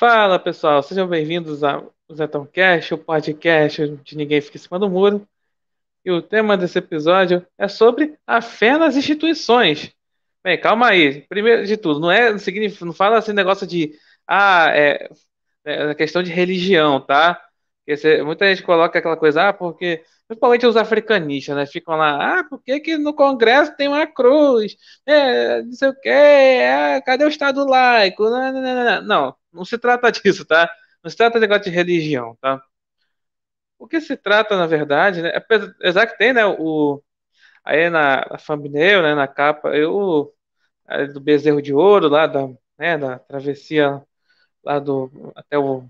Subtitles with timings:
[0.00, 4.88] Fala pessoal, sejam bem-vindos ao Zetão Cash, o podcast de Ninguém Fica em Cima do
[4.88, 5.28] Muro.
[6.02, 9.92] E o tema desse episódio é sobre a fé nas instituições.
[10.42, 11.20] Bem, calma aí.
[11.28, 13.92] Primeiro de tudo, não é significa, não fala assim negócio de
[14.26, 15.10] ah, é,
[15.66, 17.38] é questão de religião, tá?
[17.84, 21.66] Porque muita gente coloca aquela coisa, ah, porque principalmente os africanistas, né?
[21.66, 24.76] Ficam lá, ah, por que, que no Congresso tem uma cruz?
[25.04, 28.24] É, não sei o quê, é, cadê o Estado laico?
[28.30, 30.70] Não, não, não, não, não se trata disso, tá?
[31.02, 32.62] Não se trata de negócio de religião, tá?
[33.78, 35.32] O que se trata, na verdade, né?
[35.34, 37.02] Apesar que tem, né, o,
[37.64, 40.34] aí na, na thumbnail, né, na capa, eu,
[41.12, 44.02] do bezerro de ouro, lá da, né, da travessia
[44.64, 45.88] lá do, até o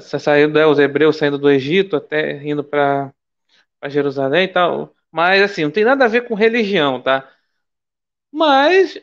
[0.00, 3.12] saindo, né, os hebreus saindo do Egito até indo para
[3.88, 4.94] Jerusalém e tal.
[5.10, 7.28] Mas assim, não tem nada a ver com religião, tá?
[8.30, 8.98] Mas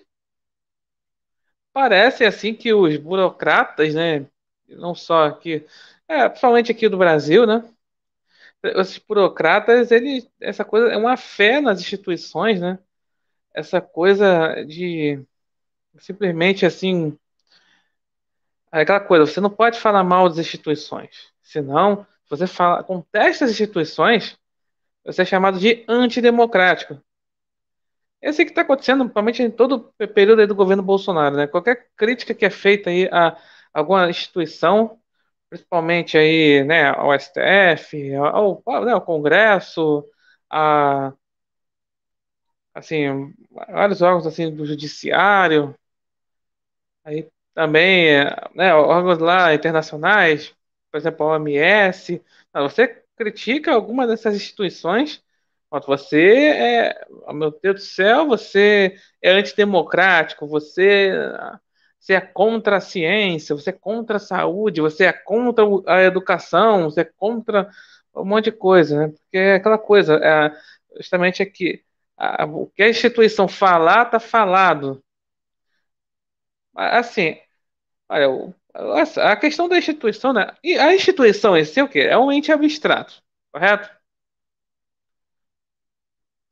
[1.74, 4.26] parece assim que os burocratas, né,
[4.68, 5.66] não só aqui,
[6.08, 7.64] é, principalmente aqui do Brasil, né,
[8.76, 12.80] os burocratas, eles, essa coisa é uma fé nas instituições, né,
[13.54, 15.24] essa coisa de
[16.00, 17.18] simplesmente assim
[18.72, 21.32] é aquela coisa, você não pode falar mal das instituições.
[21.42, 24.38] Senão, se você fala, contesta as instituições,
[25.04, 27.02] você é chamado de antidemocrático.
[28.22, 31.48] Esse que está acontecendo, principalmente em todo o período do governo Bolsonaro, né?
[31.48, 33.38] Qualquer crítica que é feita aí a
[33.74, 35.00] alguma instituição,
[35.50, 40.06] principalmente aí, né, ao STF, ao, ao, né, ao Congresso,
[40.50, 41.14] a
[42.74, 45.76] assim, vários órgãos assim do judiciário,
[47.04, 48.24] aí também,
[48.56, 50.56] né, órgãos lá internacionais,
[50.92, 55.24] por exemplo, a OMS, você critica alguma dessas instituições,
[55.86, 61.12] você é, oh, meu Deus do céu, você é antidemocrático, você,
[62.00, 66.86] você é contra a ciência, você é contra a saúde, você é contra a educação,
[66.86, 67.70] você é contra
[68.16, 69.10] um monte de coisa, né?
[69.10, 70.52] Porque é aquela coisa, é,
[70.98, 71.84] justamente é que
[72.18, 75.04] a, o que a instituição falar, está falado.
[76.76, 77.38] Assim,
[78.10, 78.54] olha,
[79.18, 80.56] a questão da instituição, né?
[80.64, 82.02] E a instituição em si é o quê?
[82.02, 83.22] É um ente abstrato,
[83.52, 83.90] correto?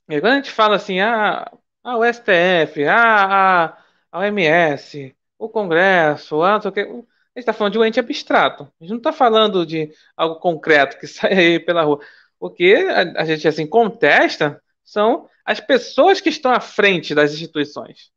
[0.10, 1.52] E quando a gente fala assim, ah,
[1.84, 6.84] ah o STF, ah, a, a OMS, o Congresso, ah, não sei o quê, a
[6.86, 7.06] gente
[7.38, 8.64] está falando de um ente abstrato.
[8.80, 12.00] A gente não está falando de algo concreto que sai aí pela rua.
[12.40, 17.34] O que a, a gente assim contesta são as pessoas que estão à frente das
[17.34, 18.12] instituições.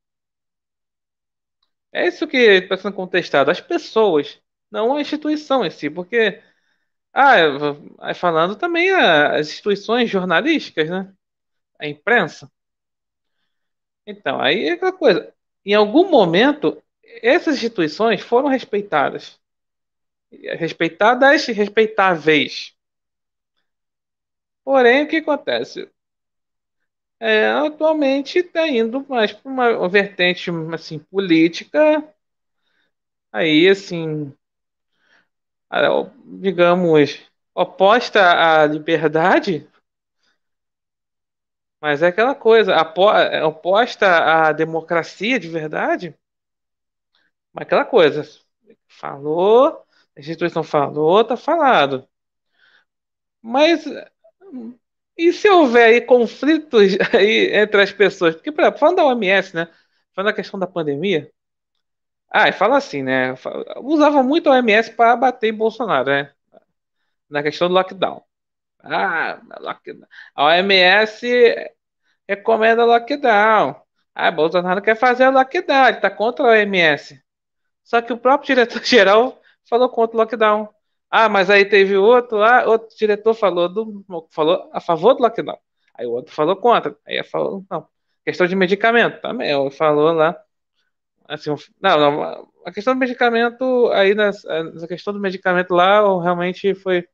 [1.93, 4.39] É isso que está sendo contestado, as pessoas,
[4.71, 6.41] não a instituição em si, porque
[7.13, 11.13] ah, falando também as instituições jornalísticas, né?
[11.81, 12.51] A imprensa.
[14.07, 15.33] Então, aí é aquela coisa.
[15.65, 16.83] Em algum momento,
[17.23, 19.39] essas instituições foram respeitadas.
[20.59, 22.75] Respeitadas e respeitáveis.
[24.65, 25.91] Porém, o que acontece?
[27.21, 32.03] é, atualmente está indo mais para uma vertente assim política
[33.33, 34.33] aí assim
[36.41, 37.21] digamos
[37.55, 38.21] oposta
[38.63, 39.69] à liberdade
[41.81, 44.07] mas é aquela coisa é oposta
[44.49, 46.15] à democracia de verdade
[47.53, 48.23] mas aquela coisa
[48.89, 49.85] falou
[50.17, 52.09] a instituição falou tá falado
[53.43, 53.85] mas
[55.17, 58.35] e se houver aí conflitos aí entre as pessoas?
[58.35, 59.69] Porque, por exemplo, falando da OMS, né?
[60.15, 61.31] Falando da questão da pandemia.
[62.31, 63.35] Ah, e fala assim, né?
[63.83, 66.33] Usava muito a OMS para bater em Bolsonaro, né?
[67.31, 68.23] Na questão do lockdown.
[68.83, 69.41] Ah,
[70.35, 71.27] a OMS
[72.29, 73.75] recomenda lockdown.
[74.15, 77.23] Ah, Bolsonaro quer fazer lockdown, ele está contra a OMS.
[77.85, 80.69] Só que o próprio diretor-geral falou contra o lockdown.
[81.11, 85.59] Ah, mas aí teve outro lá, outro diretor falou, do, falou a favor do lockdown.
[85.95, 86.97] Aí o outro falou contra.
[87.07, 87.89] Aí falou, não.
[88.25, 89.51] Questão de medicamento também.
[89.51, 90.37] Ele falou lá.
[91.29, 91.51] Assim,
[91.81, 97.07] não, não, a questão do medicamento, aí nessa, questão do medicamento lá, realmente foi.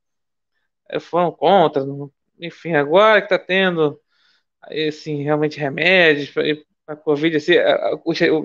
[1.00, 1.82] Foram contra.
[2.40, 4.00] Enfim, agora que está tendo
[4.88, 6.30] assim, realmente remédios
[6.84, 7.54] para Covid, assim,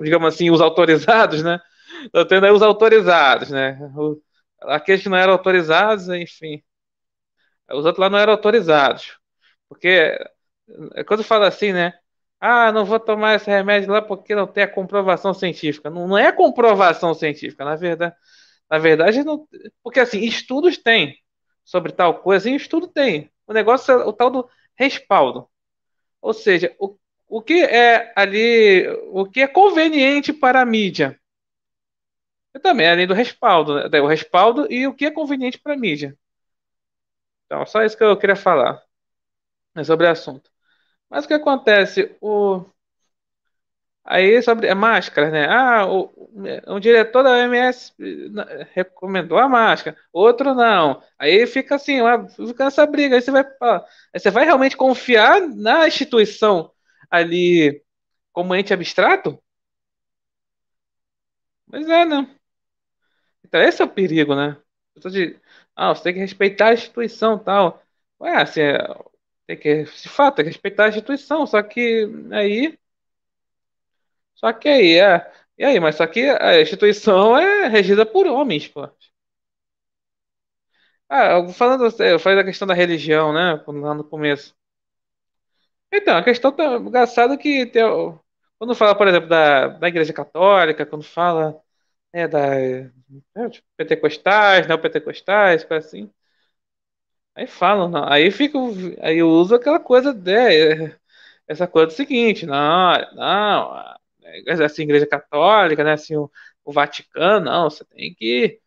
[0.02, 1.60] digamos assim, os autorizados, né?
[2.04, 3.78] Estão tendo aí os autorizados, né?
[4.62, 6.62] aqueles que não eram autorizados, enfim.
[7.70, 9.18] Os outros lá não eram autorizados.
[9.68, 10.18] Porque
[10.94, 11.92] é quando fala assim, né?
[12.40, 15.90] Ah, não vou tomar esse remédio lá porque não tem a comprovação científica.
[15.90, 18.14] Não, não é comprovação científica, na verdade.
[18.70, 19.46] Na verdade, não,
[19.82, 21.21] porque assim, estudos tem
[21.64, 23.30] sobre tal coisa, e estudo tem.
[23.46, 25.48] O negócio é o tal do respaldo.
[26.22, 26.96] Ou seja, o,
[27.28, 31.20] o que é ali, o que é conveniente para a mídia
[32.54, 34.00] E também, além do respaldo, né?
[34.00, 36.16] o respaldo e o que é conveniente para a mídia.
[37.46, 38.82] Então, só isso que eu queria falar
[39.74, 40.50] né, sobre o assunto.
[41.10, 42.16] Mas o que acontece?
[42.20, 42.64] O...
[44.04, 45.46] Aí sobre a máscara, né?
[45.48, 46.12] Ah, o,
[46.66, 47.92] um diretor da OMS
[48.74, 51.00] recomendou a máscara, outro não.
[51.18, 51.98] Aí fica assim,
[52.48, 53.14] fica essa briga.
[53.16, 53.44] Aí você vai,
[54.14, 56.72] você vai realmente confiar na instituição
[57.10, 57.80] ali
[58.32, 59.40] como ente abstrato?
[61.66, 62.38] Mas é, né?
[63.44, 64.56] Então esse é o perigo, né?
[65.10, 65.38] De,
[65.74, 67.82] ah, você tem que respeitar a instituição tal.
[68.20, 68.78] Ué, assim, é,
[69.46, 72.78] tem que, de fato, tem que respeitar a instituição, só que aí.
[74.34, 75.30] Só que aí, é.
[75.58, 78.88] E aí, mas só que a instituição é regida por homens, pô.
[81.08, 83.62] Ah, falando, eu falei da questão da religião, né?
[83.68, 84.54] Lá no começo.
[85.92, 87.82] Então, a questão tá engraçada que tem,
[88.58, 91.60] quando fala, por exemplo, da, da Igreja Católica, quando fala
[92.12, 92.90] é, da é,
[93.50, 96.10] tipo, pentecostais, neopentecostais, coisa assim.
[97.34, 98.04] Aí falam, não.
[98.10, 98.58] Aí fica,
[99.00, 100.30] aí eu uso aquela coisa de,
[101.48, 103.96] essa coisa do seguinte, não, não,
[104.64, 106.30] assim, Igreja Católica, né, assim, o,
[106.64, 108.60] o Vaticano, não, você tem que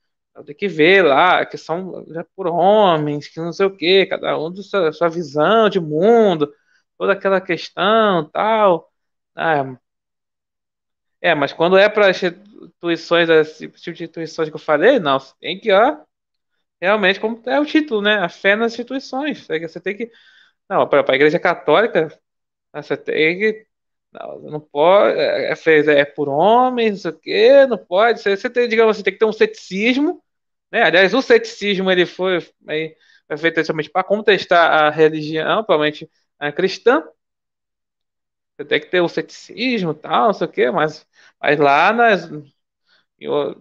[0.45, 4.51] tem que ver lá que são por homens, que não sei o quê, cada um
[4.51, 6.53] da sua, sua visão de mundo,
[6.97, 8.91] toda aquela questão, tal.
[9.35, 9.77] Ah,
[11.21, 15.33] é, mas quando é para instituições, esse tipo de instituições que eu falei, não, você
[15.39, 15.97] tem que, ó,
[16.81, 18.17] realmente, como é o título, né?
[18.17, 19.47] A fé nas instituições.
[19.47, 20.11] Você tem que.
[20.69, 22.09] Não, para a Igreja Católica,
[22.73, 23.67] você tem que.
[24.19, 25.19] Não, não pode.
[25.19, 28.21] É, é, é por homens, não sei o quê, não pode.
[28.21, 30.23] Você, você tem, digamos, você tem que ter um ceticismo.
[30.71, 30.83] Né?
[30.83, 32.95] Aliás, o ceticismo ele foi, aí,
[33.29, 36.09] feito especialmente para contestar a religião, provavelmente
[36.39, 37.03] a cristã.
[38.57, 41.05] Você tem que ter o ceticismo tal, não sei o quê, mas,
[41.41, 42.29] mas lá nas,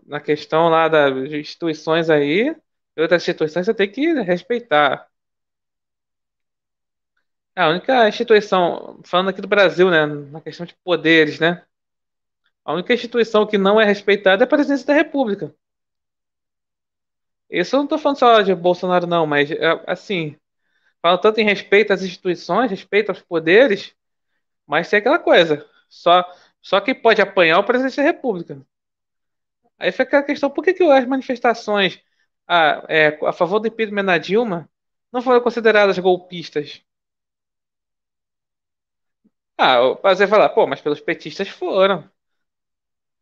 [0.06, 2.54] na questão lá das instituições aí,
[2.96, 5.08] outras instituições você tem que respeitar.
[7.56, 11.64] A única instituição, falando aqui do Brasil, né, na questão de poderes, né,
[12.64, 15.54] a única instituição que não é respeitada é a presidência da República.
[17.48, 20.36] Isso eu não estou falando só de Bolsonaro, não, mas, é, assim,
[21.02, 23.94] falando tanto em respeito às instituições, respeito aos poderes,
[24.66, 26.24] mas tem aquela coisa, só,
[26.62, 28.60] só quem pode apanhar é o presidente da República.
[29.78, 32.00] Aí fica a questão, por que, que as manifestações
[32.48, 34.68] a, é, a favor do impeachment da Dilma
[35.12, 36.82] não foram consideradas golpistas?
[39.58, 42.08] Ah, você falar, pô, mas pelos petistas foram.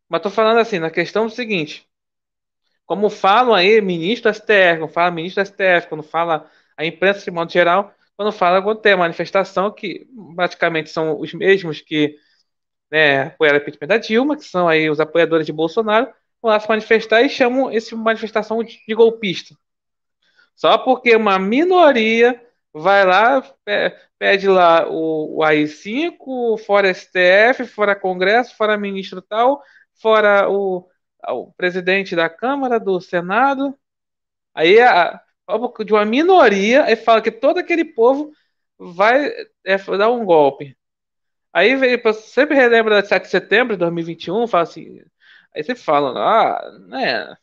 [0.09, 1.87] Mas tô falando assim, na questão do seguinte,
[2.85, 7.31] como falam aí ministro da STF, quando fala ministro STF, quando fala a imprensa de
[7.31, 12.17] modo geral, quando fala quando tem manifestação, que praticamente são os mesmos que
[12.91, 16.07] né, apoiaram a impeachment da Dilma, que são aí os apoiadores de Bolsonaro,
[16.41, 19.55] vão lá se manifestar e chamam essa manifestação de golpista.
[20.55, 22.41] Só porque uma minoria
[22.73, 23.43] vai lá,
[24.17, 29.61] pede lá o, o AI-5, fora STF, fora Congresso, fora ministro tal,
[30.01, 30.87] fora o,
[31.29, 33.77] o presidente da Câmara, do Senado.
[34.53, 35.21] Aí, a,
[35.85, 38.31] de uma minoria, aí fala que todo aquele povo
[38.77, 39.29] vai
[39.65, 40.77] é, dar um golpe.
[41.53, 41.77] Aí
[42.13, 45.01] sempre relembra da 7 de setembro de 2021, fala assim,
[45.55, 47.37] Aí você fala, ah, né?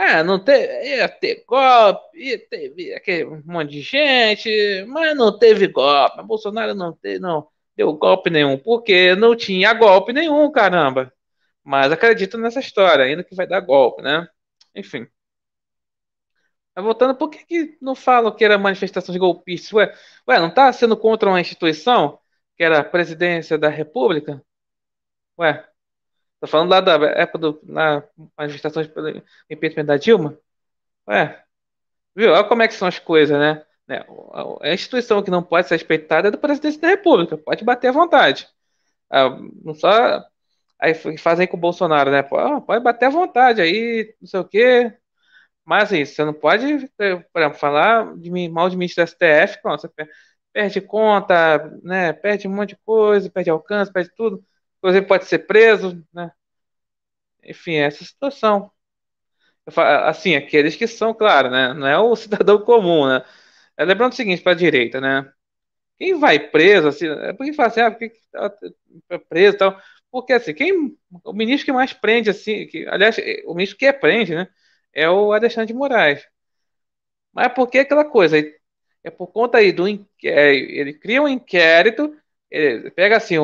[0.00, 4.48] Ah, não teve, ia ter golpe, ia teve aquele monte de gente,
[4.86, 6.22] mas não teve golpe.
[6.22, 11.12] Bolsonaro não teve, não deu golpe nenhum, porque não tinha golpe nenhum, caramba.
[11.64, 14.28] Mas acredito nessa história, ainda que vai dar golpe, né?
[14.74, 15.08] Enfim.
[16.74, 19.72] Mas voltando, por que, que não falam que era manifestação de golpistas?
[19.72, 19.92] Ué,
[20.28, 22.20] ué, não tá sendo contra uma instituição,
[22.56, 24.42] que era a presidência da República?
[25.38, 25.68] Ué,
[26.40, 28.02] Tô falando lá da época do, na
[28.36, 30.38] manifestação pelo impeachment da Dilma.
[31.08, 31.42] Ué,
[32.16, 32.32] viu?
[32.32, 33.64] Olha como é que são as coisas, né?
[33.88, 34.04] né?
[34.62, 37.38] A instituição que não pode ser respeitada é do presidente da República.
[37.38, 38.48] Pode bater à vontade.
[39.10, 39.30] Ah,
[39.64, 40.24] não só.
[40.80, 42.22] Aí faz aí com o Bolsonaro, né?
[42.22, 44.92] Pode bater à vontade aí, não sei o quê.
[45.64, 49.82] Mas assim, você não pode, por exemplo, falar de mal de ministro da STF, pronto,
[49.82, 49.90] você
[50.52, 52.12] perde conta, né?
[52.12, 54.44] Perde um monte de coisa, perde alcance, perde tudo
[54.78, 56.32] inclusive pode ser preso, né?
[57.44, 58.70] Enfim, é essa situação.
[60.06, 61.74] Assim, aqueles que são, claro, né?
[61.74, 63.24] Não é o cidadão comum, né?
[63.76, 65.30] É lembrando o seguinte para a direita, né?
[65.98, 68.12] Quem vai preso, assim, é porque fala assim, ah, porque
[69.08, 69.82] tá preso e tal.
[70.10, 73.16] Porque assim, quem, o ministro que mais prende, assim, que, aliás,
[73.46, 74.48] o ministro que é prende, né?
[74.92, 76.22] É o Alexandre de Moraes.
[77.32, 78.36] Mas é porque aquela coisa,
[79.04, 82.14] é por conta aí do é, ele cria um inquérito,
[82.50, 83.36] ele pega assim,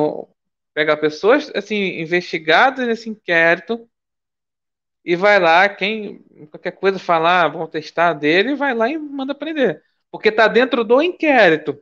[0.75, 3.89] pega pessoas assim investigadas nesse inquérito
[5.05, 6.19] e vai lá, quem
[6.51, 9.81] qualquer coisa falar, vão testar dele, vai lá e manda prender.
[10.11, 11.81] Porque está dentro do inquérito.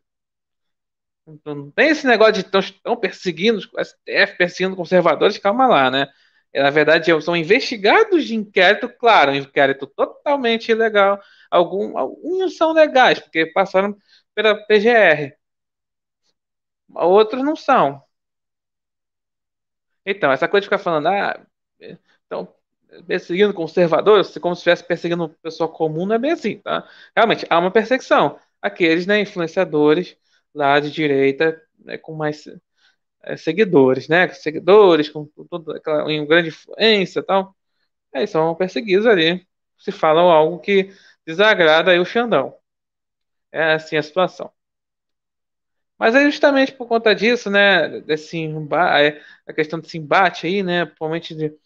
[1.25, 6.07] Então, não tem esse negócio de estão perseguindo, STF perseguindo conservadores, calma lá, né?
[6.53, 11.19] É, na verdade, são investigados de inquérito, claro, um inquérito totalmente ilegal.
[11.50, 13.97] Algum, alguns são legais, porque passaram
[14.35, 15.33] pela PGR.
[16.95, 18.01] Outros não são.
[20.05, 21.45] Então, essa coisa de ficar falando, ah,
[22.25, 22.53] então,
[23.07, 26.88] perseguindo conservadores, como se estivesse perseguindo uma pessoa comum, não é bem assim, tá?
[27.15, 28.39] Realmente, há uma perseguição.
[28.62, 30.17] Aqueles, né, influenciadores
[30.53, 32.45] lá de direita, né, com mais
[33.24, 34.29] é, seguidores, né?
[34.29, 37.55] Seguidores, com toda aquela uma grande influência e tal.
[38.13, 39.48] Aí são perseguidos ali.
[39.77, 40.93] Se falam algo que
[41.25, 42.57] desagrada aí o Xandão.
[43.51, 44.51] É assim a situação.
[46.03, 48.01] Mas é justamente por conta disso, né?
[48.01, 50.83] Desse embate, a questão desse embate aí, né?
[50.83, 51.57] Principalmente de,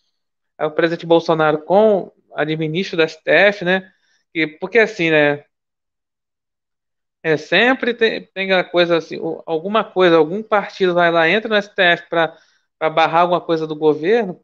[0.61, 3.91] o presidente Bolsonaro com a ministro da STF, né?
[4.31, 5.43] Que, porque assim, né?
[7.23, 11.59] É, sempre tem, tem a coisa assim, alguma coisa, algum partido vai lá, entra no
[11.59, 14.39] STF para barrar alguma coisa do governo,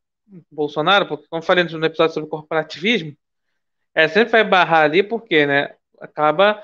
[0.52, 3.16] Bolsonaro, porque como falei no episódio sobre corporativismo,
[3.94, 6.64] é, sempre vai barrar ali porque, né, acaba é,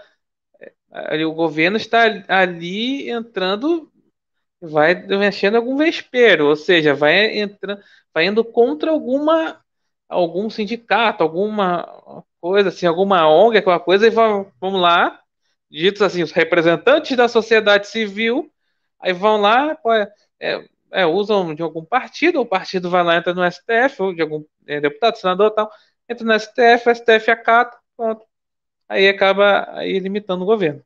[1.26, 3.92] o governo está ali entrando,
[4.62, 7.82] vai mexendo algum vespeiro, ou seja, vai entrando,
[8.14, 9.64] vai indo contra alguma
[10.08, 15.22] algum sindicato, alguma coisa assim, alguma ONG, aquela coisa e vamos, vamos lá
[15.70, 18.52] ditos assim, os representantes da sociedade civil,
[19.00, 19.78] aí vão lá,
[20.40, 24.22] é, é, usam de algum partido, o partido vai lá, entra no STF, ou de
[24.22, 25.70] algum é, deputado, senador tal,
[26.08, 28.26] entra no STF, o STF acata, pronto.
[28.90, 30.84] Aí acaba aí limitando o governo.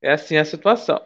[0.00, 1.00] É assim a situação.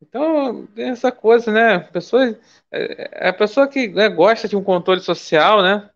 [0.00, 1.78] Então, tem essa coisa, né?
[1.78, 2.38] Pessoa,
[2.70, 5.88] é, é a pessoa que né, gosta de um controle social, né?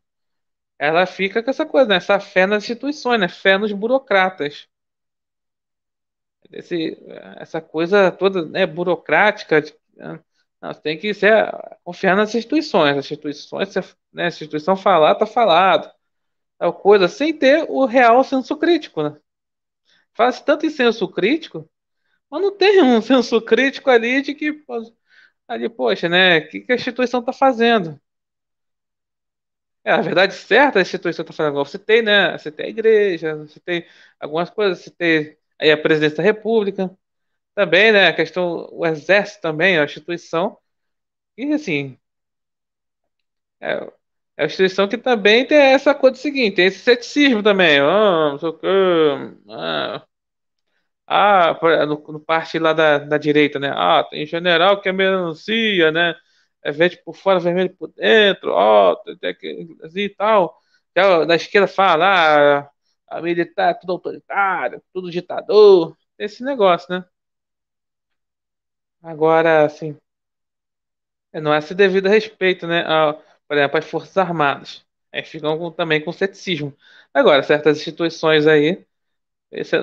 [0.79, 1.97] ela fica com essa coisa, né?
[1.97, 3.29] Essa fé nas instituições, né?
[3.29, 4.69] Fé nos burocratas.
[6.53, 6.97] Esse,
[7.39, 10.21] essa coisa toda né, burocrática, de, né?
[10.61, 11.33] não, tem que ser,
[11.85, 12.97] confiar nas instituições.
[12.97, 13.75] As instituições,
[14.13, 15.91] né, a instituição falar, tá falado.
[16.59, 19.17] Tal coisa, sem ter o real senso crítico, né?
[20.15, 21.69] Faz tanto em senso crítico,
[22.31, 24.65] mas não tem um senso crítico ali de que,
[25.49, 26.39] ali, poxa, né?
[26.41, 28.01] O que, que a instituição está fazendo?
[29.85, 32.37] É, a verdade certa, a instituição está falando, você tem, né?
[32.37, 33.87] Você tem a igreja, você tem
[34.19, 36.91] algumas coisas, você tem aí a presidência da república,
[37.55, 38.09] também, né?
[38.09, 40.59] A questão, o exército também, a instituição.
[41.37, 41.99] E assim,
[43.61, 43.93] é,
[44.37, 47.79] é a instituição que também tem essa coisa seguinte, tem esse ceticismo também.
[47.81, 48.67] Ah, não sei o que,
[49.51, 50.07] ah,
[51.07, 53.71] ah no, no parte lá da, da direita, né?
[53.75, 56.15] Ah, tem general que é melancia, né?
[56.67, 58.97] é verde por fora, vermelho por dentro, ó,
[59.85, 60.59] assim e tal.
[60.97, 62.71] Já na esquerda fala, ah,
[63.09, 67.05] a militar é tudo autoritário, tudo ditador, esse negócio, né?
[69.03, 69.97] Agora, assim,
[71.33, 72.85] é, não é se devido a respeito, né,
[73.49, 74.85] por exemplo, às Forças Armadas.
[75.13, 76.75] Aí ficam com, também com ceticismo.
[77.15, 78.85] Agora, certas instituições aí,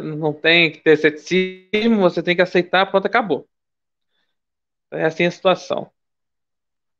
[0.04, 3.48] não tem que ter ceticismo, você tem que aceitar, pronto, acabou.
[4.92, 5.92] É assim a situação.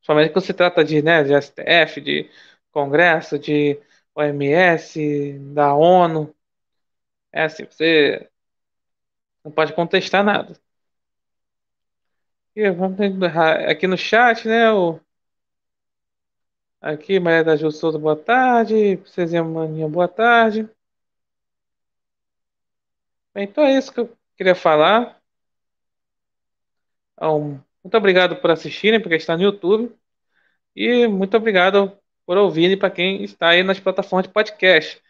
[0.02, 2.30] Somente quando se trata de, né, de STF, de
[2.72, 3.80] Congresso, de
[4.16, 6.36] OMS, da ONU.
[7.32, 8.30] É assim, você
[9.44, 10.54] não pode contestar nada.
[12.56, 13.00] E vamos
[13.70, 14.72] aqui no chat, né?
[14.72, 15.00] O,
[16.84, 18.98] aqui, Maria da Ju boa tarde.
[18.98, 20.70] Princesinha Maninha, boa tarde.
[23.34, 25.20] Bem, então é isso que eu queria falar.
[27.14, 29.96] Então, muito obrigado por assistirem, porque está no YouTube.
[30.76, 35.02] E muito obrigado por ouvirem para quem está aí nas plataformas de podcast.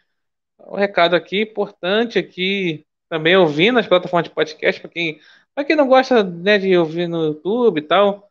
[0.60, 5.20] Um recado aqui importante aqui, também ouvir nas plataformas de podcast, para quem,
[5.66, 8.30] quem não gosta né, de ouvir no YouTube e tal.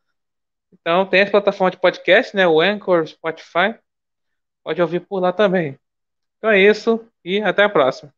[0.80, 2.46] Então tem as plataformas de podcast, né?
[2.46, 3.74] O Anchor, Spotify.
[4.62, 5.78] Pode ouvir por lá também.
[6.38, 8.12] Então é isso e até a próxima.